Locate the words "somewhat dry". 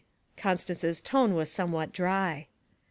1.51-2.47